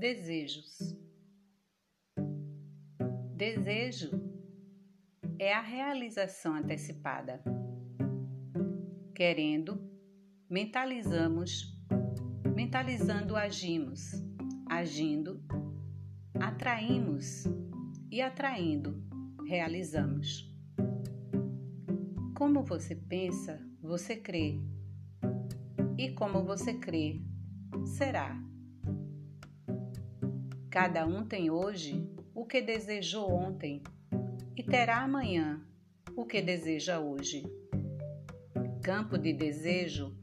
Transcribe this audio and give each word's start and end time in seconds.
Desejos. 0.00 0.96
Desejo 3.36 4.08
é 5.38 5.52
a 5.52 5.60
realização 5.60 6.54
antecipada. 6.54 7.44
Querendo, 9.14 9.78
mentalizamos, 10.48 11.78
mentalizando 12.56 13.36
agimos, 13.36 14.12
agindo, 14.70 15.44
atraímos 16.40 17.44
e 18.10 18.22
atraindo, 18.22 19.06
realizamos. 19.46 20.50
Como 22.34 22.62
você 22.62 22.94
pensa, 22.94 23.60
você 23.82 24.16
crê. 24.16 24.58
E 25.98 26.10
como 26.12 26.42
você 26.42 26.72
crê, 26.72 27.20
será. 27.84 28.48
Cada 30.70 31.04
um 31.04 31.24
tem 31.26 31.50
hoje 31.50 32.08
o 32.32 32.46
que 32.46 32.62
desejou 32.62 33.28
ontem 33.28 33.82
e 34.56 34.62
terá 34.62 35.02
amanhã 35.02 35.60
o 36.14 36.24
que 36.24 36.40
deseja 36.40 37.00
hoje. 37.00 37.42
Campo 38.80 39.18
de 39.18 39.32
desejo 39.32 40.16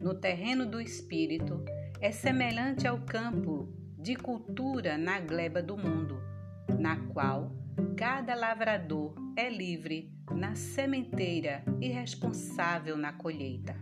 no 0.00 0.14
terreno 0.14 0.64
do 0.64 0.80
espírito 0.80 1.62
é 2.00 2.10
semelhante 2.10 2.86
ao 2.88 3.02
campo 3.02 3.68
de 3.98 4.16
cultura 4.16 4.96
na 4.96 5.20
gleba 5.20 5.62
do 5.62 5.76
mundo, 5.76 6.18
na 6.78 6.96
qual 7.08 7.52
cada 7.94 8.34
lavrador 8.34 9.14
é 9.36 9.50
livre 9.50 10.10
na 10.30 10.54
sementeira 10.54 11.62
e 11.82 11.88
responsável 11.88 12.96
na 12.96 13.12
colheita. 13.12 13.76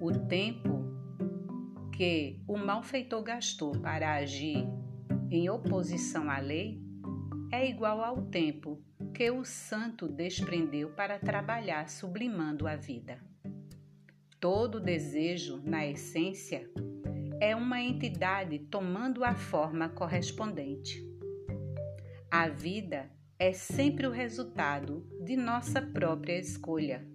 O 0.00 0.12
tempo 0.12 0.75
que 1.96 2.38
o 2.46 2.58
malfeitor 2.58 3.22
gastou 3.22 3.72
para 3.80 4.16
agir 4.16 4.68
em 5.30 5.48
oposição 5.48 6.28
à 6.28 6.38
lei 6.38 6.78
é 7.50 7.66
igual 7.66 8.02
ao 8.04 8.20
tempo 8.26 8.78
que 9.14 9.30
o 9.30 9.46
santo 9.46 10.06
desprendeu 10.06 10.90
para 10.90 11.18
trabalhar 11.18 11.88
sublimando 11.88 12.68
a 12.68 12.76
vida. 12.76 13.18
Todo 14.38 14.78
desejo, 14.78 15.62
na 15.64 15.86
essência, 15.86 16.70
é 17.40 17.56
uma 17.56 17.80
entidade 17.80 18.58
tomando 18.58 19.24
a 19.24 19.34
forma 19.34 19.88
correspondente. 19.88 21.02
A 22.30 22.46
vida 22.46 23.10
é 23.38 23.54
sempre 23.54 24.06
o 24.06 24.10
resultado 24.10 25.02
de 25.24 25.34
nossa 25.34 25.80
própria 25.80 26.38
escolha. 26.38 27.08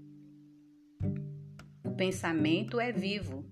O 1.86 1.92
pensamento 1.92 2.80
é 2.80 2.92
vivo 2.92 3.46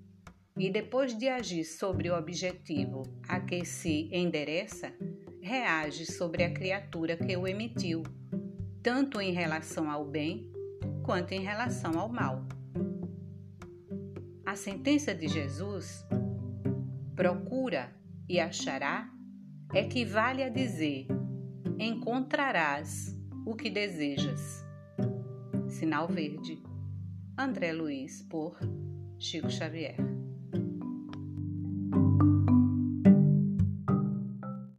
e 0.60 0.70
depois 0.70 1.18
de 1.18 1.30
agir 1.30 1.64
sobre 1.64 2.10
o 2.10 2.18
objetivo 2.18 3.04
a 3.30 3.40
que 3.40 3.64
se 3.64 4.10
endereça, 4.12 4.94
reage 5.42 6.06
sobre 6.06 6.44
a 6.44 6.54
criatura 6.54 7.16
que 7.16 7.36
o 7.38 7.48
emitiu, 7.48 8.04
tanto 8.84 9.22
em 9.22 9.32
relação 9.32 9.90
ao 9.90 10.06
bem 10.06 10.52
quanto 11.02 11.32
em 11.32 11.40
relação 11.40 11.98
ao 11.98 12.10
mal. 12.10 12.46
A 14.46 14.56
sentença 14.56 15.16
de 15.16 15.30
Jesus, 15.30 16.06
procura 17.16 17.96
e 18.28 18.38
achará, 18.38 19.10
equivale 19.74 20.44
a 20.44 20.50
dizer: 20.50 21.08
encontrarás 21.80 23.18
o 23.46 23.56
que 23.56 23.70
desejas. 23.70 24.66
Sinal 25.70 26.08
verde. 26.08 26.62
André 27.38 27.72
Luiz, 27.72 28.22
por 28.24 28.60
Chico 29.18 29.50
Xavier. 29.50 29.96